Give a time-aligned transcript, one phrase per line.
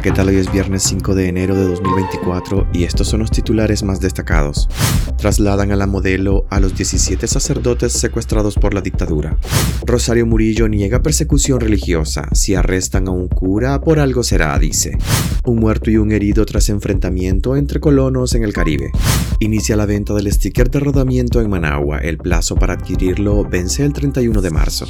[0.00, 0.28] Hola, ¿qué tal?
[0.28, 4.66] Hoy es viernes 5 de enero de 2024 y estos son los titulares más destacados.
[5.18, 9.36] Trasladan a la modelo a los 17 sacerdotes secuestrados por la dictadura.
[9.84, 12.26] Rosario Murillo niega persecución religiosa.
[12.32, 14.96] Si arrestan a un cura, por algo será, dice.
[15.44, 18.92] Un muerto y un herido tras enfrentamiento entre colonos en el Caribe.
[19.38, 21.98] Inicia la venta del sticker de rodamiento en Managua.
[21.98, 24.86] El plazo para adquirirlo vence el 31 de marzo.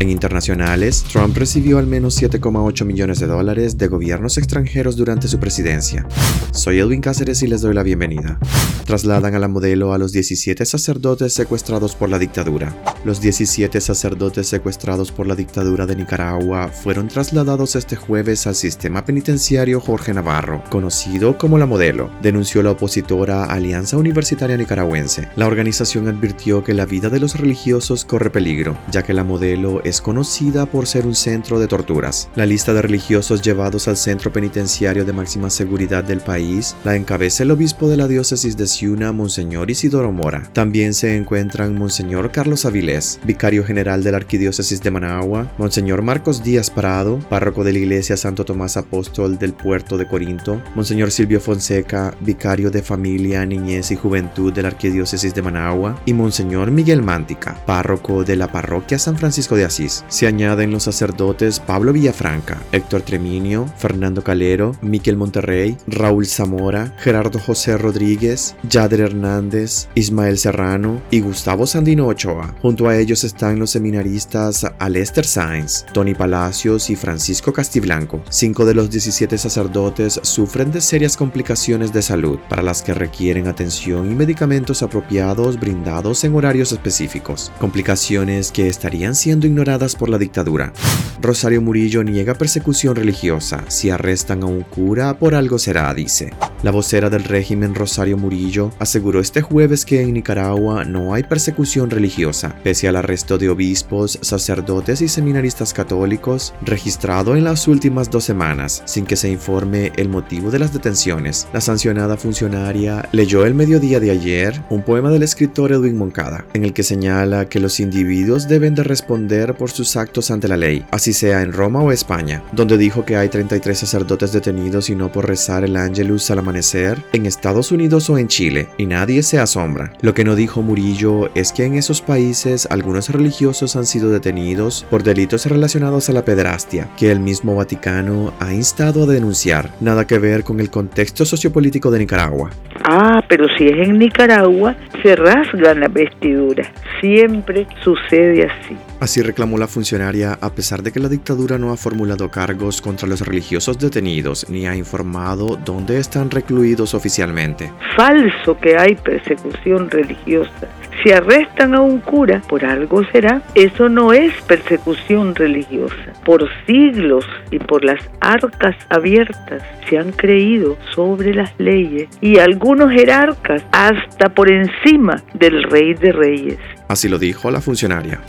[0.00, 4.49] En internacionales, Trump recibió al menos 7,8 millones de dólares de gobiernos extranjeros
[4.96, 6.04] durante su presidencia.
[6.52, 8.38] Soy Edwin Cáceres y les doy la bienvenida.
[8.84, 12.74] Trasladan a la modelo a los 17 sacerdotes secuestrados por la dictadura.
[13.04, 19.04] Los 17 sacerdotes secuestrados por la dictadura de Nicaragua fueron trasladados este jueves al sistema
[19.04, 25.28] penitenciario Jorge Navarro, conocido como la modelo, denunció la opositora Alianza Universitaria Nicaragüense.
[25.36, 29.80] La organización advirtió que la vida de los religiosos corre peligro, ya que la modelo
[29.84, 32.28] es conocida por ser un centro de torturas.
[32.34, 37.42] La lista de religiosos llevados al centro penitenciario de máxima seguridad del país la encabeza
[37.42, 40.48] el obispo de la diócesis de Ciuna, Monseñor Isidoro Mora.
[40.52, 46.42] También se encuentran Monseñor Carlos Avilés, vicario general de la Arquidiócesis de Managua, Monseñor Marcos
[46.42, 51.40] Díaz Parado, párroco de la Iglesia Santo Tomás Apóstol del Puerto de Corinto, Monseñor Silvio
[51.40, 57.02] Fonseca, vicario de Familia, Niñez y Juventud de la Arquidiócesis de Managua, y Monseñor Miguel
[57.02, 60.04] Mántica, párroco de la Parroquia San Francisco de Asís.
[60.08, 67.38] Se añaden los sacerdotes Pablo Villafranca, Héctor Treminio, Fernando Calero, Miquel Monterrey, Raúl Zamora, Gerardo
[67.38, 72.54] José Rodríguez, Yader Hernández, Ismael Serrano y Gustavo Sandino Ochoa.
[72.62, 78.22] Junto a ellos están los seminaristas Alester Sainz, Tony Palacios y Francisco Castiblanco.
[78.28, 83.48] Cinco de los 17 sacerdotes sufren de serias complicaciones de salud, para las que requieren
[83.48, 87.52] atención y medicamentos apropiados brindados en horarios específicos.
[87.58, 90.72] Complicaciones que estarían siendo ignoradas por la dictadura.
[91.20, 93.64] Rosario Murillo niega persecución religiosa.
[93.68, 96.32] Si arrestan a un cura, por algo será, dice.
[96.64, 101.90] La vocera del régimen Rosario Murillo aseguró este jueves que en Nicaragua no hay persecución
[101.90, 108.24] religiosa, pese al arresto de obispos, sacerdotes y seminaristas católicos registrado en las últimas dos
[108.24, 111.46] semanas, sin que se informe el motivo de las detenciones.
[111.52, 116.64] La sancionada funcionaria leyó el mediodía de ayer un poema del escritor Edwin Moncada, en
[116.64, 120.84] el que señala que los individuos deben de responder por sus actos ante la ley,
[120.90, 125.10] así sea en Roma o España, donde dijo que hay 33 sacerdotes detenidos y no
[125.10, 129.38] por rezar el Angelus al amanecer en Estados Unidos o en Chile, y nadie se
[129.38, 129.92] asombra.
[130.00, 134.86] Lo que no dijo Murillo es que en esos países algunos religiosos han sido detenidos
[134.90, 140.06] por delitos relacionados a la pederastia, que el mismo Vaticano ha instado a denunciar, nada
[140.06, 142.50] que ver con el contexto sociopolítico de Nicaragua.
[142.84, 146.70] Ah, pero si es en Nicaragua, se rasgan la vestidura.
[147.00, 148.76] Siempre sucede así.
[149.00, 153.08] Así reclamó la funcionaria a pesar de que la dictadura no ha formulado cargos contra
[153.08, 157.72] los religiosos detenidos ni ha informado dónde están recluidos oficialmente.
[157.96, 160.68] Falso que hay persecución religiosa.
[161.02, 163.42] Si arrestan a un cura, por algo será.
[163.54, 166.12] Eso no es persecución religiosa.
[166.24, 172.90] Por siglos y por las arcas abiertas se han creído sobre las leyes y algunos
[172.92, 176.58] jerarcas hasta por encima del rey de reyes.
[176.90, 178.20] Así lo dijo la funcionaria.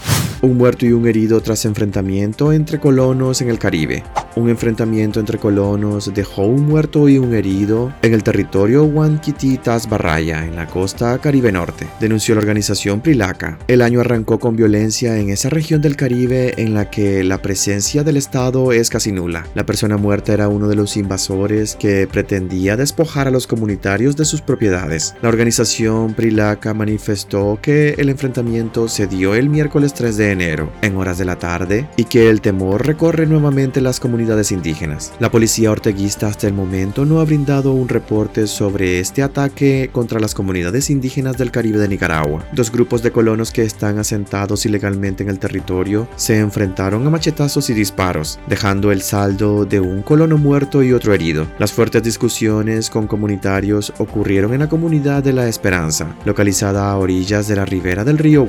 [0.44, 4.04] Un muerto y un herido tras enfrentamiento entre colonos en el Caribe.
[4.36, 10.46] Un enfrentamiento entre colonos dejó un muerto y un herido en el territorio Huanquititas Barraya,
[10.46, 13.58] en la costa Caribe Norte, denunció la organización Prilaca.
[13.68, 18.04] El año arrancó con violencia en esa región del Caribe en la que la presencia
[18.04, 19.46] del Estado es casi nula.
[19.54, 24.26] La persona muerta era uno de los invasores que pretendía despojar a los comunitarios de
[24.26, 25.16] sus propiedades.
[25.22, 28.51] La organización Prilaca manifestó que el enfrentamiento
[28.88, 32.42] se dio el miércoles 3 de enero, en horas de la tarde, y que el
[32.42, 35.14] temor recorre nuevamente las comunidades indígenas.
[35.20, 40.20] La policía orteguista hasta el momento no ha brindado un reporte sobre este ataque contra
[40.20, 42.44] las comunidades indígenas del Caribe de Nicaragua.
[42.52, 47.70] Dos grupos de colonos que están asentados ilegalmente en el territorio se enfrentaron a machetazos
[47.70, 51.48] y disparos, dejando el saldo de un colono muerto y otro herido.
[51.58, 57.48] Las fuertes discusiones con comunitarios ocurrieron en la comunidad de La Esperanza, localizada a orillas
[57.48, 58.41] de la ribera del río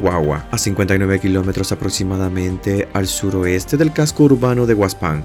[0.51, 5.25] A 59 kilómetros aproximadamente al suroeste del casco urbano de Huaspán.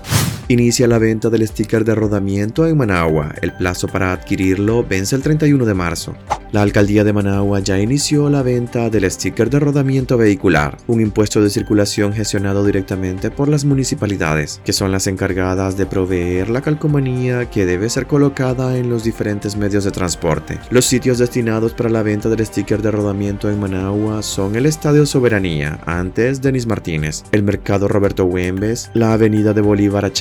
[0.49, 3.35] Inicia la venta del sticker de rodamiento en Managua.
[3.41, 6.15] El plazo para adquirirlo vence el 31 de marzo.
[6.53, 11.41] La alcaldía de Managua ya inició la venta del sticker de rodamiento vehicular, un impuesto
[11.41, 17.49] de circulación gestionado directamente por las municipalidades, que son las encargadas de proveer la calcomanía
[17.49, 20.57] que debe ser colocada en los diferentes medios de transporte.
[20.69, 25.05] Los sitios destinados para la venta del sticker de rodamiento en Managua son el Estadio
[25.05, 30.13] Soberanía, antes Denis Martínez, el Mercado Roberto Güembes, la Avenida de Bolívar a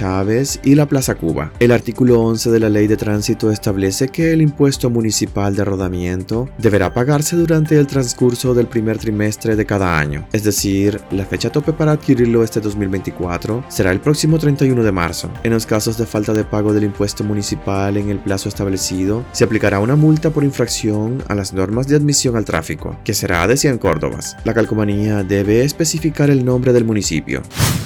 [0.63, 1.53] Y la Plaza Cuba.
[1.61, 6.49] El artículo 11 de la Ley de Tránsito establece que el impuesto municipal de rodamiento
[6.57, 11.51] deberá pagarse durante el transcurso del primer trimestre de cada año, es decir, la fecha
[11.51, 15.31] tope para adquirirlo este 2024 será el próximo 31 de marzo.
[15.45, 19.45] En los casos de falta de pago del impuesto municipal en el plazo establecido, se
[19.45, 23.59] aplicará una multa por infracción a las normas de admisión al tráfico, que será de
[23.59, 24.35] 100 córdobas.
[24.45, 27.43] La calcomanía debe especificar el nombre del municipio.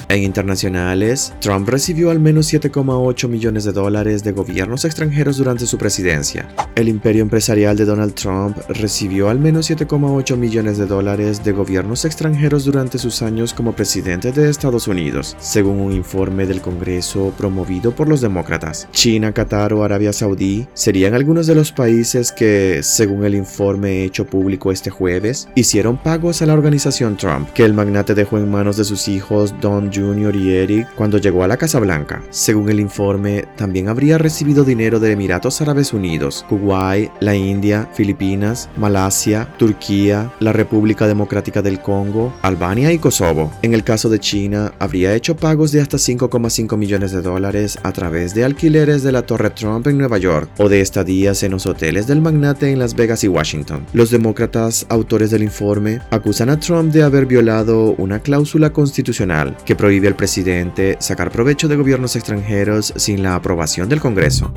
[0.07, 5.77] En internacionales, Trump recibió al menos 7,8 millones de dólares de gobiernos extranjeros durante su
[5.77, 6.47] presidencia.
[6.75, 12.05] El imperio empresarial de Donald Trump recibió al menos 7,8 millones de dólares de gobiernos
[12.05, 17.91] extranjeros durante sus años como presidente de Estados Unidos, según un informe del Congreso promovido
[17.95, 18.87] por los demócratas.
[18.91, 24.25] China, Qatar o Arabia Saudí serían algunos de los países que, según el informe hecho
[24.25, 28.77] público este jueves, hicieron pagos a la organización Trump, que el magnate dejó en manos
[28.77, 30.35] de sus hijos Don Jr.
[30.35, 32.10] y Eric cuando llegó a la Casa Blanca.
[32.29, 38.69] Según el informe, también habría recibido dinero de Emiratos Árabes Unidos, Kuwait, la India, Filipinas,
[38.77, 43.51] Malasia, Turquía, la República Democrática del Congo, Albania y Kosovo.
[43.61, 47.91] En el caso de China, habría hecho pagos de hasta 5,5 millones de dólares a
[47.91, 51.65] través de alquileres de la Torre Trump en Nueva York o de estadías en los
[51.65, 53.85] hoteles del magnate en Las Vegas y Washington.
[53.93, 59.75] Los demócratas, autores del informe, acusan a Trump de haber violado una cláusula constitucional que
[59.75, 64.51] prohíbe al presidente sacar provecho de gobiernos extranjeros sin la aprobación del Congreso.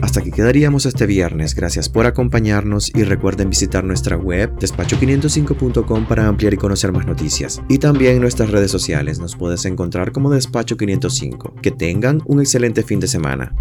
[0.00, 1.56] Hasta aquí quedaríamos este viernes.
[1.56, 7.60] Gracias por acompañarnos y recuerden visitar nuestra web despacho505.com para ampliar y conocer más noticias.
[7.68, 11.54] Y también nuestras redes sociales nos puedes encontrar como Despacho 505.
[11.60, 13.52] Que tengan un excelente fin de semana.